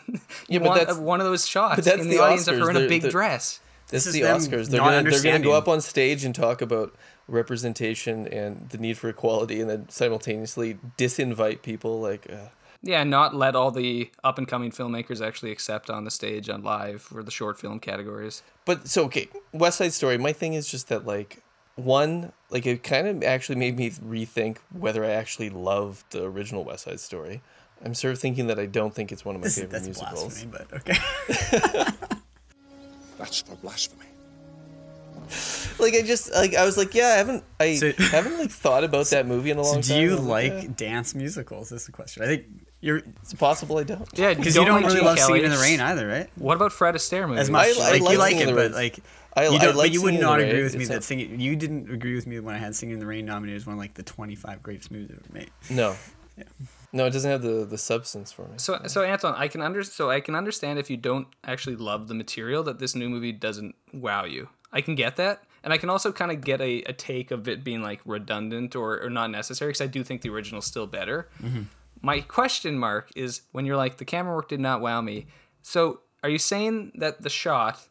[0.48, 2.59] Yeah, but one, that's- one of those shots but that's in the, the audience of
[2.59, 3.61] her in a They're- big dress.
[3.88, 4.68] This, This is is the Oscars.
[4.70, 6.94] They're gonna they're gonna go up on stage and talk about
[7.26, 12.00] representation and the need for equality, and then simultaneously disinvite people.
[12.00, 12.48] Like, uh,
[12.83, 16.62] Yeah, not let all the up and coming filmmakers actually accept on the stage on
[16.62, 18.43] live for the short film categories.
[18.64, 20.16] but so okay, West Side Story.
[20.19, 21.43] My thing is just that like
[21.77, 26.64] one, like it kind of actually made me rethink whether I actually love the original
[26.64, 27.43] West Side Story.
[27.85, 29.85] I'm sort of thinking that I don't think it's one of my This, favorite that's
[29.87, 30.45] musicals.
[30.45, 31.87] blasphemy, but okay.
[33.19, 34.07] That's for blasphemy.
[35.79, 38.85] Like I just like I was like, yeah, I haven't I So- haven't like thought
[38.85, 40.01] about that movie in a long so time.
[40.01, 40.66] do you I was like yeah, eh.
[40.77, 41.73] dance musicals?
[41.73, 42.23] Is the question.
[42.23, 42.45] I think
[42.81, 44.07] you're it's possible I don't.
[44.14, 45.38] Yeah, because you don't like really Gene love Kelly.
[45.40, 46.29] singing in the rain either, right?
[46.37, 47.40] What about Fred Astaire movies?
[47.43, 48.73] As much I- I like, like you like it, but Rain.
[48.73, 48.99] like
[49.35, 50.49] I- you I don't, like but you would Singing in the not Rain.
[50.49, 51.40] agree with me It's that singing.
[51.40, 53.75] You didn't agree with me when I had "Singing in the Rain" nominated as one
[53.75, 55.51] of like the twenty-five greatest movies ever made.
[55.71, 55.97] No.
[56.93, 58.55] No, it doesn't have the, the substance for me.
[58.57, 62.09] So, so Anton, I can under so I can understand if you don't actually love
[62.09, 64.49] the material that this new movie doesn't wow you.
[64.72, 67.48] I can get that, and I can also kind of get a, a take of
[67.48, 70.87] it being like redundant or, or not necessary because I do think the original's still
[70.87, 71.28] better.
[71.42, 71.62] Mm-hmm.
[72.02, 75.26] My question mark is when you're like the camera work did not wow me.
[75.62, 77.88] So, are you saying that the shot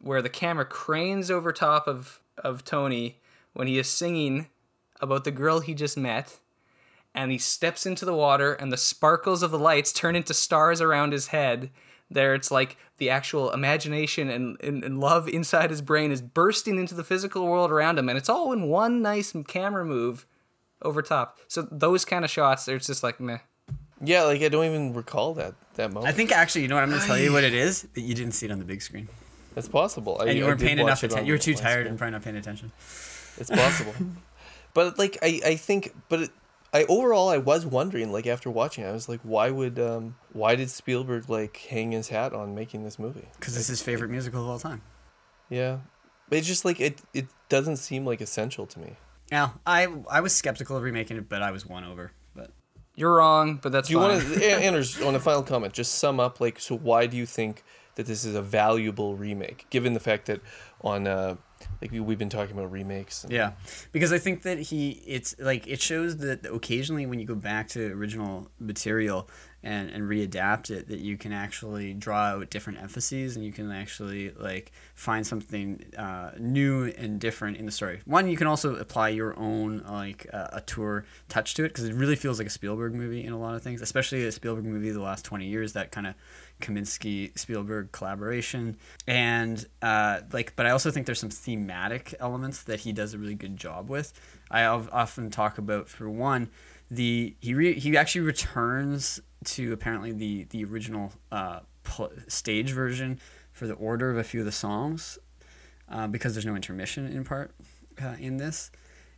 [0.00, 3.20] where the camera cranes over top of of Tony
[3.52, 4.48] when he is singing
[5.00, 6.38] about the girl he just met?
[7.14, 10.80] and he steps into the water and the sparkles of the lights turn into stars
[10.80, 11.70] around his head
[12.10, 16.78] there it's like the actual imagination and, and, and love inside his brain is bursting
[16.78, 20.26] into the physical world around him and it's all in one nice camera move
[20.82, 23.38] over top so those kind of shots there's just like meh
[24.00, 26.12] Yeah, like I don't even recall that that moment.
[26.12, 28.00] I think actually, you know what I'm going to tell you what it is that
[28.00, 29.08] you didn't see it on the big screen,
[29.54, 30.18] that's possible.
[30.20, 31.26] I, and you weren't paying enough attention.
[31.26, 31.86] You were too tired screen.
[31.88, 32.70] and probably not paying attention.
[33.38, 33.94] It's possible.
[34.74, 36.30] but like I, I think but it,
[36.72, 40.16] I overall I was wondering like after watching it, I was like why would um
[40.32, 43.28] why did Spielberg like hang his hat on making this movie?
[43.38, 44.82] Because it's his favorite musical of all time.
[45.48, 45.78] Yeah.
[46.30, 48.96] It's just like it it doesn't seem like essential to me.
[49.30, 52.12] Now, I I was skeptical of remaking it, but I was won over.
[52.34, 52.50] But
[52.94, 56.20] You're wrong, but that's Do you want to, Anders, on a final comment, just sum
[56.20, 56.76] up like so?
[56.76, 57.62] Why do you think
[57.94, 60.40] that this is a valuable remake, given the fact that
[60.82, 61.36] on uh,
[61.82, 63.24] like we, we've been talking about remakes?
[63.24, 63.52] and- Yeah,
[63.92, 67.68] because I think that he it's like it shows that occasionally when you go back
[67.68, 69.28] to original material
[69.64, 73.72] and and readapt it, that you can actually draw out different emphases and you can
[73.72, 78.00] actually like find something uh, new and different in the story.
[78.04, 81.94] One, you can also apply your own like uh, auteur touch to it because it
[81.94, 84.90] really feels like a Spielberg movie in a lot of things, especially a Spielberg movie
[84.90, 85.72] the last twenty years.
[85.72, 86.14] That kind of
[86.60, 88.76] Kaminski Spielberg collaboration.
[89.06, 93.18] And uh, like but I also think there's some thematic elements that he does a
[93.18, 94.12] really good job with.
[94.50, 96.48] I often talk about for one
[96.90, 103.20] the he re- he actually returns to apparently the the original uh, pl- stage version
[103.52, 105.18] for the order of a few of the songs
[105.90, 107.52] uh, because there's no intermission in part
[108.02, 108.70] uh, in this,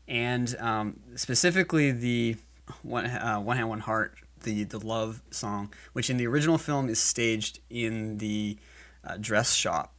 [0.08, 2.36] and um, specifically the
[2.82, 6.88] one uh, one hand one heart the the love song, which in the original film
[6.88, 8.58] is staged in the
[9.04, 9.94] uh, dress shop.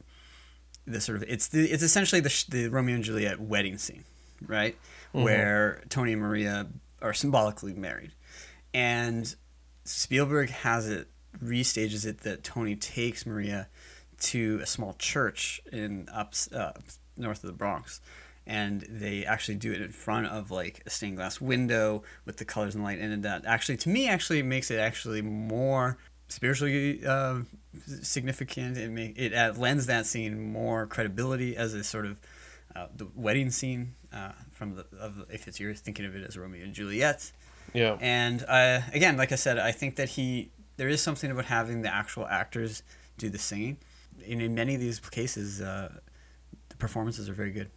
[0.86, 4.04] The sort of it's the it's essentially the sh- the Romeo and Juliet wedding scene,
[4.46, 4.76] right,
[5.12, 6.66] where Tony and Maria
[7.00, 8.12] are symbolically married,
[8.74, 9.34] and
[9.84, 11.08] Spielberg has it
[11.42, 13.68] restages it that Tony takes Maria
[14.20, 16.72] to a small church in up uh,
[17.16, 18.00] north of the Bronx,
[18.46, 22.44] and they actually do it in front of like a stained glass window with the
[22.44, 27.40] colors and light, and that actually to me actually makes it actually more spiritually uh,
[28.02, 28.76] significant.
[28.76, 32.18] It make it uh, lends that scene more credibility as a sort of
[32.74, 36.36] uh, the wedding scene uh, from the of, if it's you're thinking of it as
[36.36, 37.30] Romeo and Juliet.
[37.74, 37.96] Yeah.
[38.00, 41.82] And uh, again, like I said, I think that he there is something about having
[41.82, 42.82] the actual actors
[43.18, 43.78] do the singing.
[44.28, 45.92] And in many of these cases, uh,
[46.68, 47.70] the performances are very good.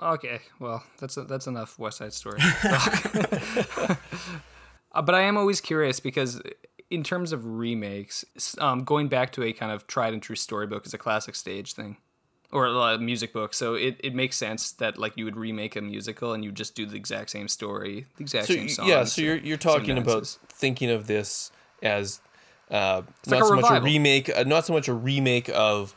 [0.00, 2.40] Okay, well, that's that's enough West Side Story.
[4.92, 6.40] Uh, but I am always curious because,
[6.88, 8.24] in terms of remakes,
[8.58, 11.74] um, going back to a kind of tried and true storybook is a classic stage
[11.74, 11.98] thing,
[12.50, 13.52] or a music book.
[13.52, 16.74] So it, it makes sense that like you would remake a musical and you just
[16.74, 18.88] do the exact same story, the exact So same songs.
[18.88, 21.50] yeah, so you're you're talking about thinking of this
[21.82, 22.22] as
[22.70, 25.94] uh, not a so much a remake, uh, not so much a remake of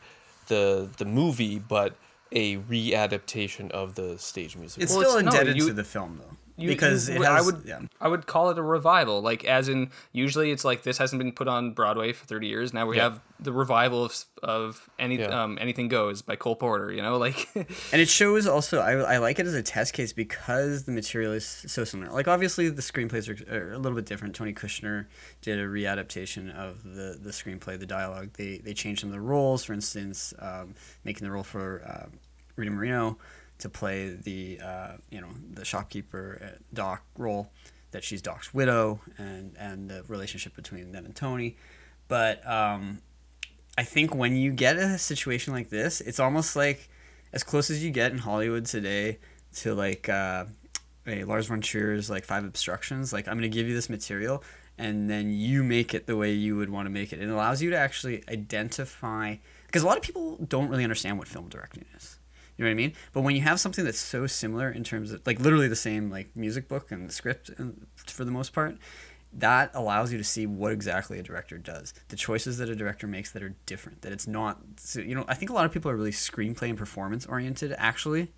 [0.48, 1.94] the the movie, but
[2.32, 4.82] a readaptation of the stage music.
[4.82, 7.18] It's Well, still it's- no, indebted you- to the film, though, You- because you- it
[7.24, 7.28] has.
[7.28, 7.80] I would yeah.
[8.00, 11.32] I would call it a revival, like as in usually it's like this hasn't been
[11.32, 12.72] put on Broadway for thirty years.
[12.72, 13.04] Now we Yeah.
[13.04, 15.42] have the revival of of any Yeah.
[15.42, 16.92] um, anything goes by Cole Porter.
[16.92, 20.12] You know, like And it shows also, I, I like it as a test case
[20.12, 22.10] because the material is so similar.
[22.12, 24.34] Like, obviously, the screenplays are, are a little bit different.
[24.34, 25.06] Tony Kushner
[25.42, 28.30] did a readaptation of the, the screenplay, the dialogue.
[28.34, 32.06] They, they changed some of the roles, for instance, um, making the role for uh,
[32.56, 33.18] Rita Moreno
[33.60, 37.50] to play the, uh, you know, the shopkeeper uh, Doc role,
[37.92, 41.56] that she's Doc's widow, and, and the relationship between them and Tony.
[42.08, 43.00] But um,
[43.78, 46.88] I think when you get a situation like this, it's almost like
[47.32, 49.18] as close as you get in Hollywood today
[49.56, 50.44] to like uh,
[51.06, 53.12] a Lars von Trier's like Five Obstructions.
[53.12, 54.42] Like I'm going to give you this material,
[54.78, 57.20] and then you make it the way you would want to make it.
[57.20, 61.28] It allows you to actually identify because a lot of people don't really understand what
[61.28, 62.19] film directing is.
[62.60, 62.92] You know what I mean?
[63.14, 66.10] But when you have something that's so similar in terms of like literally the same
[66.10, 68.76] like music book and the script and for the most part,
[69.32, 73.06] that allows you to see what exactly a director does, the choices that a director
[73.06, 74.02] makes that are different.
[74.02, 76.68] That it's not, so, you know, I think a lot of people are really screenplay
[76.68, 78.30] and performance oriented actually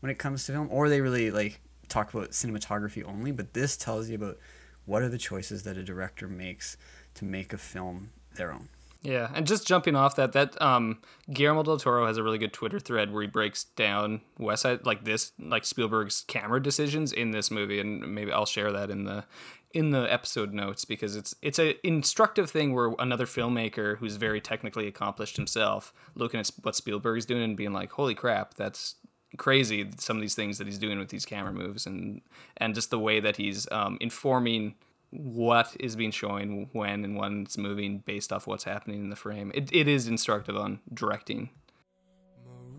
[0.00, 3.30] when it comes to film, or they really like talk about cinematography only.
[3.30, 4.36] But this tells you about
[4.84, 6.76] what are the choices that a director makes
[7.14, 8.68] to make a film their own.
[9.02, 10.98] Yeah, and just jumping off that, that um,
[11.32, 14.84] Guillermo del Toro has a really good Twitter thread where he breaks down West Side,
[14.84, 19.04] like this, like Spielberg's camera decisions in this movie, and maybe I'll share that in
[19.04, 19.24] the
[19.72, 24.40] in the episode notes because it's it's a instructive thing where another filmmaker who's very
[24.40, 28.96] technically accomplished himself looking at what Spielberg's doing and being like, "Holy crap, that's
[29.38, 32.20] crazy!" Some of these things that he's doing with these camera moves and
[32.58, 34.74] and just the way that he's um, informing
[35.10, 39.16] what is being shown when and when it's moving based off what's happening in the
[39.16, 39.50] frame.
[39.54, 41.50] It, it is instructive on directing.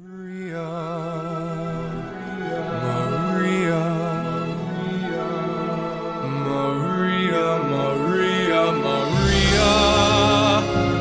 [0.01, 0.63] Maria,
[2.81, 3.79] Maria,
[6.47, 9.71] Maria, Maria, Maria.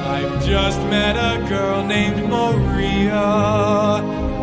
[0.07, 3.23] I've just met a girl named Maria,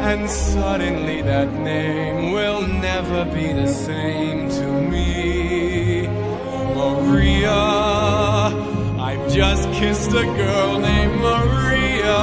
[0.09, 4.46] and suddenly that name will never be the same.
[7.07, 7.51] Maria.
[8.99, 12.19] I've just kissed a girl named Maria.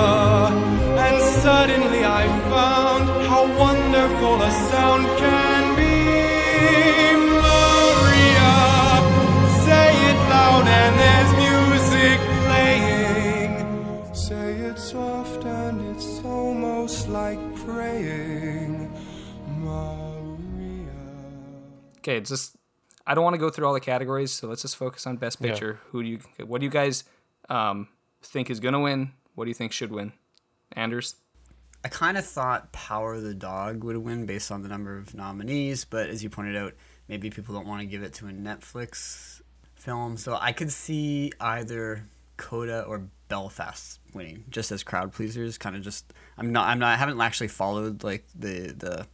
[1.06, 5.94] And suddenly I found how wonderful a sound can be.
[7.46, 8.52] Maria,
[9.66, 14.14] say it loud and there's music playing.
[14.14, 18.92] Say it soft and it's almost like praying.
[19.48, 21.02] Maria.
[21.98, 22.56] Okay, just
[23.06, 25.38] I don't want to go through all the categories, so let's just focus on best
[25.40, 25.48] Yeah.
[25.50, 25.80] picture.
[25.90, 27.04] Who do you what do you guys
[27.48, 27.88] um,
[28.22, 29.12] think is gonna win?
[29.34, 30.12] What do you think should win?
[30.72, 31.16] Anders?
[31.84, 35.14] I kind of thought Power of the Dog would win based on the number of
[35.14, 36.72] nominees, but as you pointed out,
[37.08, 39.42] maybe people don't want to give it to a Netflix
[39.74, 40.16] film.
[40.16, 42.06] So I could see either
[42.38, 45.58] Coda or Belfast winning, just as crowd pleasers.
[45.58, 49.06] Kind of just I'm not I'm not I haven't actually followed like the the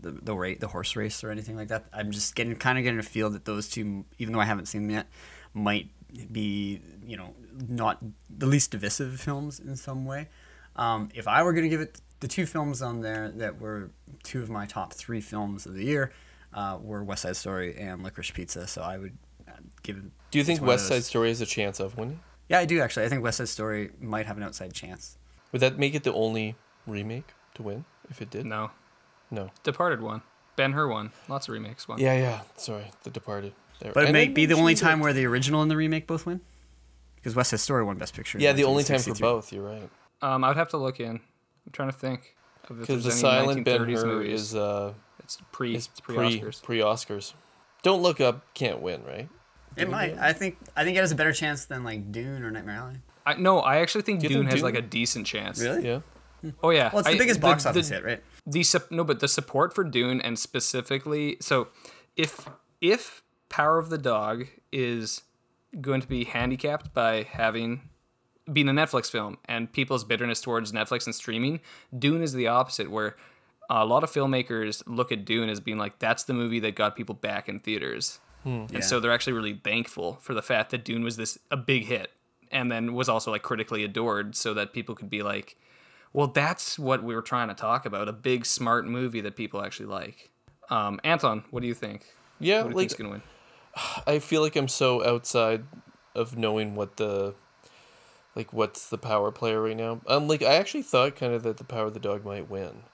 [0.00, 1.84] the the rate the horse race or anything like that.
[1.92, 4.66] I'm just getting kind of getting a feel that those two, even though I haven't
[4.66, 5.06] seen them yet,
[5.52, 5.88] might
[6.32, 7.34] be you know
[7.68, 7.98] not
[8.30, 10.28] the least divisive films in some way.
[10.76, 13.90] Um, if I were going to give it the two films on there that were
[14.22, 16.12] two of my top three films of the year
[16.52, 18.66] uh, were West Side Story and Licorice Pizza.
[18.66, 19.16] So I would
[19.48, 19.96] uh, give.
[19.98, 22.20] it- Do you think West Side Story has a chance of winning?
[22.48, 23.06] Yeah, I do actually.
[23.06, 25.18] I think West Side Story might have an outside chance.
[25.52, 28.44] Would that make it the only remake to win if it did?
[28.46, 28.70] No.
[29.34, 29.50] No.
[29.62, 30.22] Departed won.
[30.56, 31.10] Ben Hur won.
[31.28, 31.98] Lots of remakes won.
[31.98, 32.40] Yeah, yeah.
[32.56, 33.52] Sorry, The Departed.
[33.80, 33.92] There.
[33.92, 36.06] But it And may be the only time that- where the original and the remake
[36.06, 36.40] both win.
[37.16, 38.38] Because West Side Story won Best Picture.
[38.38, 39.52] Yeah, the only time for both.
[39.52, 39.88] You're right.
[40.22, 41.16] Um, I would have to look in.
[41.66, 42.34] I'm trying to think.
[42.68, 46.38] of if Because the any silent Ben Hur is uh it's pre is pre pre
[46.40, 46.62] Oscars.
[46.62, 47.32] pre Oscars.
[47.82, 48.44] Don't look up.
[48.54, 49.28] Can't win, right?
[49.76, 50.16] It might.
[50.18, 50.56] I think.
[50.76, 52.96] I think it has a better chance than like Dune or Nightmare Alley.
[53.26, 55.60] I, no, I actually think Do you Dune has like a decent chance.
[55.60, 55.84] Really?
[55.86, 56.00] Yeah.
[56.62, 56.90] Oh yeah.
[56.92, 58.22] Well, it's the I- biggest box office hit, right?
[58.46, 61.68] The sup- no, but the support for Dune and specifically, so
[62.16, 62.48] if
[62.80, 65.22] if Power of the Dog is
[65.80, 67.88] going to be handicapped by having
[68.52, 71.60] being a Netflix film and people's bitterness towards Netflix and streaming,
[71.98, 73.16] Dune is the opposite, where
[73.70, 76.96] a lot of filmmakers look at Dune as being like that's the movie that got
[76.96, 78.50] people back in theaters, hmm.
[78.50, 78.66] Yeah.
[78.74, 81.86] and so they're actually really thankful for the fact that Dune was this a big
[81.86, 82.10] hit
[82.52, 85.56] and then was also like critically adored, so that people could be like,
[86.14, 89.86] well, that's what we were trying to talk about—a big, smart movie that people actually
[89.86, 90.30] like.
[90.70, 92.06] Um, Anton, what do you think?
[92.40, 93.22] Yeah, What do you like gonna win?
[94.06, 95.64] I feel like I'm so outside
[96.14, 97.34] of knowing what the
[98.36, 100.00] like what's the power player right now.
[100.06, 102.84] Um, like I actually thought kind of that the power of the dog might win,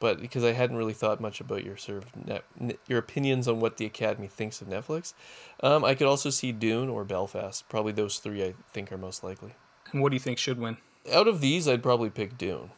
[0.00, 2.44] but because I hadn't really thought much about your sort of net,
[2.88, 5.14] your opinions on what the Academy thinks of Netflix,
[5.62, 7.68] um, I could also see Dune or Belfast.
[7.68, 9.54] Probably those three I think are most likely.
[9.92, 10.76] And what do you think should win?
[11.12, 12.70] Out of these, I'd probably pick Dune.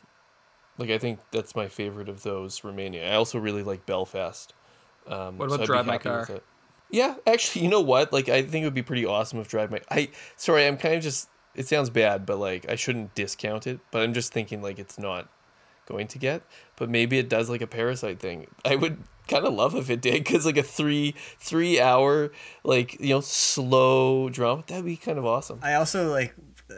[0.79, 3.03] Like I think that's my favorite of those remaining.
[3.03, 4.55] I also really like Belfast.
[5.07, 6.27] Um, What about I'd Drive My Car?
[6.91, 8.13] Yeah, actually, you know what?
[8.13, 9.81] Like, I think it would be pretty awesome if Drive My.
[9.91, 11.29] I sorry, I'm kind of just.
[11.55, 13.81] It sounds bad, but like I shouldn't discount it.
[13.91, 15.29] But I'm just thinking like it's not
[15.87, 16.43] going to get.
[16.77, 18.47] But maybe it does like a Parasite thing.
[18.65, 22.33] I would kind of love if it did, because like a three three hour
[22.65, 25.61] like you know slow drama that'd be kind of awesome.
[25.63, 26.35] I also like.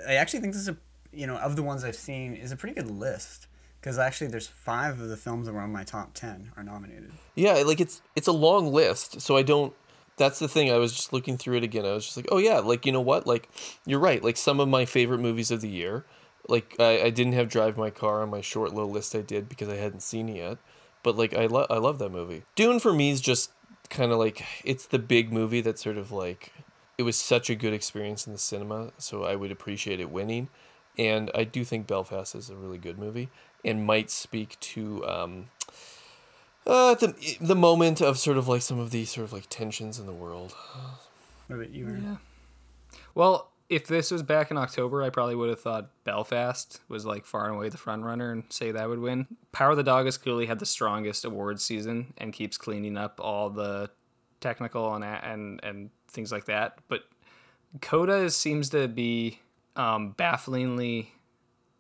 [0.09, 0.77] I actually think this is a
[1.13, 3.47] you know of the ones I've seen is a pretty good list
[3.81, 7.11] because actually there's five of the films that were on my top ten are nominated.
[7.35, 9.73] Yeah, like it's it's a long list, so I don't.
[10.17, 10.71] That's the thing.
[10.71, 11.87] I was just looking through it again.
[11.87, 13.27] I was just like, oh yeah, like you know what?
[13.27, 13.49] Like
[13.87, 14.23] you're right.
[14.23, 16.05] Like some of my favorite movies of the year.
[16.49, 19.15] Like I, I didn't have Drive My Car on my short little list.
[19.15, 20.59] I did because I hadn't seen it yet.
[21.03, 22.43] But like I love I love that movie.
[22.55, 23.51] Dune for me is just
[23.91, 26.53] kind of like it's the big movie that sort of like
[26.99, 30.49] it was such a good experience in the cinema, so I would appreciate it winning.
[30.99, 33.29] And I do think Belfast is a really good movie
[33.65, 35.51] and might speak to um,
[36.67, 39.99] uh, the the moment of sort of like some of these sort of like tensions
[39.99, 40.55] in the world.
[41.47, 41.87] What about you?
[41.87, 42.19] Aaron?
[43.15, 47.25] Well, if this was back in October, I probably would have thought Belfast was like
[47.25, 49.27] far and away the front runner and say that would win.
[49.51, 53.19] Power of the Dog has clearly had the strongest awards season and keeps cleaning up
[53.21, 53.91] all the
[54.41, 56.79] technical and and and things like that.
[56.89, 57.05] But
[57.81, 59.41] Coda seems to be
[59.77, 61.13] um, bafflingly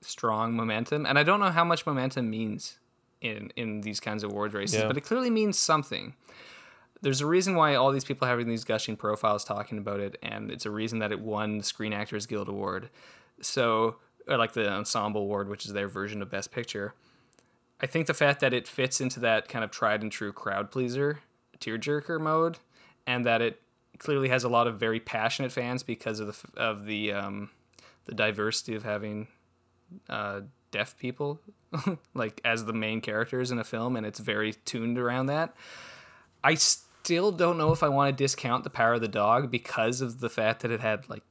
[0.00, 2.78] strong momentum, and I don't know how much momentum means
[3.20, 4.87] in in these kinds of award races, Yeah.
[4.88, 6.14] but it clearly means something
[7.02, 10.16] there's a reason why all these people are having these gushing profiles talking about it,
[10.22, 12.90] and it's a reason that it won the Screen Actors Guild Award.
[13.40, 13.96] So,
[14.28, 16.94] or like the Ensemble Award, which is their version of Best Picture.
[17.81, 20.71] I think the fact that it fits into that kind of tried and true crowd
[20.71, 21.19] pleaser,
[21.58, 22.58] tearjerker mode,
[23.04, 23.60] and that it
[23.98, 27.50] clearly has a lot of very passionate fans because of the of the um,
[28.07, 29.29] the diversity of having
[30.09, 30.40] uh,
[30.71, 31.40] deaf people
[32.15, 35.55] like as the main characters in a film, and it's very tuned around that.
[36.44, 40.00] I still don't know if I want to discount the Power of the Dog because
[40.00, 41.23] of the fact that it had like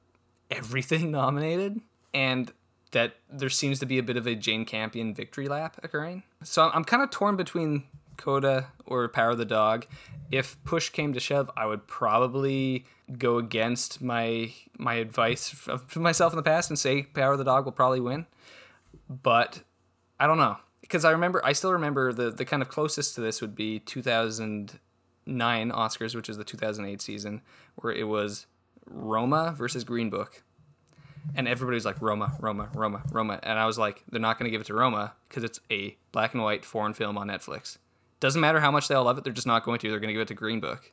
[0.50, 1.82] everything nominated
[2.14, 2.52] and
[2.92, 6.24] that there seems to be a bit of a Jane Campion victory lap occurring.
[6.44, 7.84] So I'm kind of torn between
[8.18, 9.86] Coda or Power of the Dog.
[10.30, 12.86] If push came to shove, I would probably
[13.18, 17.46] go against my my advice for myself in the past and say Power of the
[17.46, 18.26] Dog will probably win.
[19.10, 19.62] But
[20.20, 23.22] I don't know because I remember I still remember the the kind of closest to
[23.22, 24.80] this would be 2009
[25.26, 27.42] 2009 Oscars, which is the 2008 season,
[27.76, 28.48] where it was
[28.86, 30.44] Roma versus Green Book.
[31.36, 33.40] And everybody was like, Roma, Roma, Roma, Roma.
[33.44, 35.96] And I was like, they're not going to give it to Roma because it's a
[36.12, 37.78] black and white foreign film on Netflix.
[38.20, 39.90] Doesn't matter how much they all love it, they're just not going to.
[39.90, 40.92] They're going to give it to Green Book.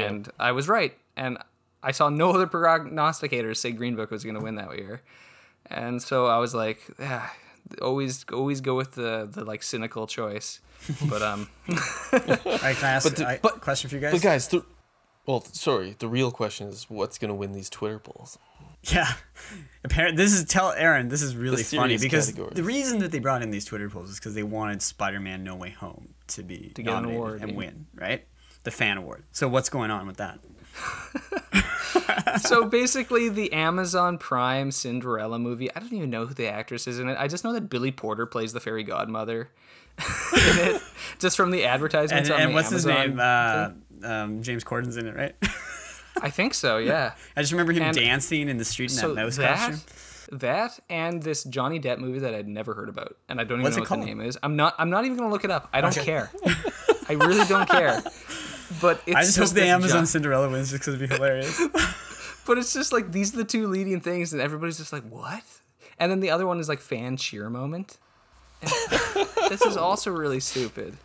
[0.00, 0.96] And I was right.
[1.16, 1.38] And
[1.82, 5.02] I saw no other prognosticators say Green Book was going to win that year.
[5.66, 7.34] And so I was like, ah,
[7.80, 10.60] always always go with the, the like cynical choice.
[11.08, 14.12] But um All right, can I ask But the- a but- question for you guys?
[14.12, 14.64] But guys, the
[15.26, 18.38] well, sorry, the real question is what's gonna win these Twitter polls?
[18.82, 19.10] Yeah.
[19.82, 21.08] Apparently, this is tell Aaron.
[21.08, 22.54] This is really funny because categories.
[22.56, 25.56] the reason that they brought in these Twitter polls is because they wanted Spider-Man: No
[25.56, 27.56] Way Home to be To get an nominated award, and yeah.
[27.56, 28.26] win, right?
[28.64, 29.24] The fan award.
[29.32, 30.38] So what's going on with that?
[32.40, 35.74] so basically the Amazon Prime Cinderella movie.
[35.74, 37.16] I don't even know who the actress is in it.
[37.18, 39.50] I just know that Billy Porter plays the fairy godmother
[39.98, 40.82] in it,
[41.18, 43.20] just from the And, advertisements on and what's Amazon his name?
[43.20, 43.68] Uh,
[44.06, 45.34] um, James Corden's in it, right?
[46.20, 46.78] I think so.
[46.84, 47.14] Yeah.
[47.36, 50.38] I just remember him And- dancing in the street in so that mouse that costume.
[50.40, 53.62] that and this Johnny Depp movie that I'd never heard about, and I don't even
[53.64, 54.02] What's know what called?
[54.02, 54.36] the name is.
[54.42, 54.74] I'm not.
[54.78, 55.68] I'm not even gonna look it up.
[55.72, 56.30] I don't care.
[57.08, 58.02] I really don't care.
[58.80, 61.60] But it's I just hope the Amazon John- Cinderella wins just because it'd be hilarious.
[62.46, 65.42] But it's just like these are the two leading things, and everybody's just like, what?
[65.98, 67.96] And then the other one is like fan cheer moment.
[69.48, 70.96] This is also really stupid.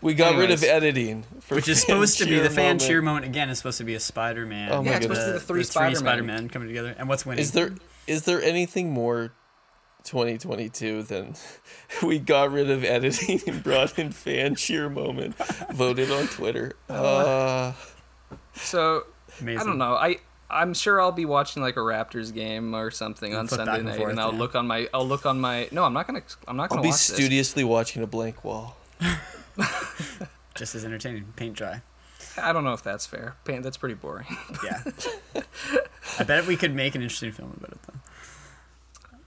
[0.00, 2.80] We got rid of editing, for Which is supposed to be the fan moment.
[2.82, 3.48] cheer moment again.
[3.50, 4.72] Is supposed to be a Spider-Man.
[4.72, 5.96] Oh my Yeah, it's supposed to be the three Spider-Men.
[5.96, 6.94] Spider-Men coming together.
[6.98, 7.40] And what's winning?
[7.40, 7.72] Is there
[8.06, 9.32] is there anything more
[10.04, 11.34] 2022 then
[12.02, 15.34] we got rid of editing and brought in fan cheer moment,
[15.72, 16.76] voted on Twitter?
[16.88, 17.72] Uh,
[18.54, 19.04] So
[19.40, 19.60] Amazing.
[19.60, 19.94] I don't know.
[19.94, 20.18] I
[20.50, 23.78] I'm sure I'll be watching like a Raptors game or something on flip back Sunday
[23.80, 24.38] and night, forth, and I'll yeah.
[24.38, 25.68] look on my I'll look on my.
[25.72, 26.22] No, I'm not gonna.
[26.46, 27.16] I'm not I'll gonna be watch this.
[27.16, 28.76] studiously watching a blank wall.
[30.54, 31.24] Just as entertaining.
[31.36, 31.82] Paint dry.
[32.40, 33.36] I don't know if that's fair.
[33.44, 34.26] Pain, that's pretty boring.
[34.64, 34.82] Yeah.
[36.18, 38.00] I bet we could make an interesting film about it though.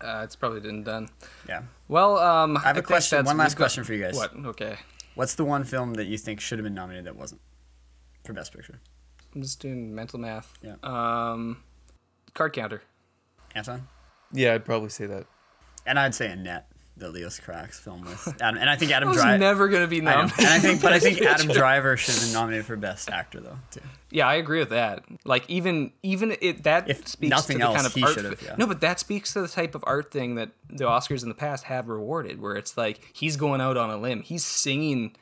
[0.02, 1.10] Uh, it's probably been done.
[1.48, 1.64] Yeah.
[1.88, 3.26] Well, um, I have a question.
[3.26, 4.16] One last we've got- question for you guys.
[4.16, 4.32] What?
[4.46, 4.78] Okay.
[5.16, 7.42] What's the one film that you think should have been nominated that wasn't
[8.24, 8.80] for Best Picture?
[9.34, 10.54] I'm just doing mental math.
[10.62, 10.76] Yeah.
[10.84, 11.64] Um,
[12.34, 12.84] card counter.
[13.56, 13.88] Anton?
[14.32, 15.26] Yeah, I'd probably say that.
[15.86, 18.58] And I'd say Annette, the Leos Carax film with Adam.
[18.60, 19.38] And I think Adam Driver.
[19.38, 20.40] never gonna be I nominated.
[20.40, 23.42] And I think, but I think Adam Driver should have been nominated for Best Actor
[23.42, 23.82] though too.
[24.10, 25.04] Yeah, I agree with that.
[25.26, 28.14] Like even even it that If speaks nothing to the else, kind of he art.
[28.14, 28.56] should've, yeah.
[28.58, 31.36] No, but that speaks to the type of art thing that the Oscars in the
[31.36, 35.16] past have rewarded, where it's like he's going out on a limb, he's singing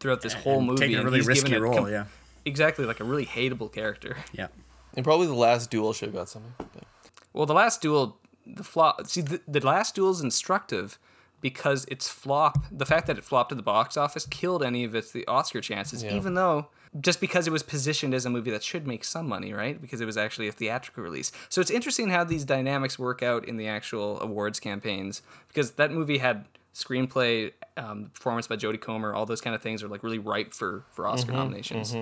[0.00, 1.74] throughout this whole And movie, taking a really he's risky role.
[1.78, 2.04] com- yeah.
[2.44, 4.16] exactly like a really hateable character.
[4.32, 4.48] Yeah.
[4.94, 6.52] And probably the last duel should have got something.
[6.58, 6.84] but-
[7.32, 9.06] Well, the last duel, the flop.
[9.06, 10.98] See, the, the last duel is instructive
[11.40, 14.94] because its flop, the fact that it flopped at the box office, killed any of
[14.94, 16.02] its the Oscar chances.
[16.02, 16.14] Yeah.
[16.14, 16.68] Even though,
[17.00, 19.80] just because it was positioned as a movie that should make some money, right?
[19.80, 21.32] Because it was actually a theatrical release.
[21.48, 25.92] So it's interesting how these dynamics work out in the actual awards campaigns because that
[25.92, 30.02] movie had screenplay, um, performance by Jodie Comer, all those kind of things are like
[30.02, 31.94] really ripe for for Oscar nominations.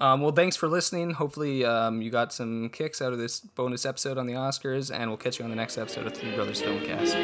[0.00, 1.10] Um, well, thanks for listening.
[1.12, 5.10] Hopefully, um, you got some kicks out of this bonus episode on the Oscars, and
[5.10, 7.14] we'll catch you on the next episode of Three Brothers Filmcast.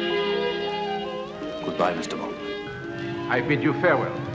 [1.65, 2.17] Goodbye, Mr.
[2.17, 2.35] Bond.
[3.31, 4.34] I bid you farewell.